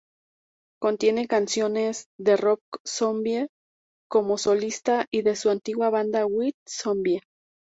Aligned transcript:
Contiene 0.81 1.27
canciones 1.27 2.07
de 2.17 2.35
Rob 2.35 2.59
Zombie 2.83 3.49
como 4.09 4.39
solista 4.39 5.05
y 5.11 5.21
de 5.21 5.35
su 5.35 5.51
antigua 5.51 5.91
banda, 5.91 6.25
White 6.25 6.57
Zombie. 6.67 7.21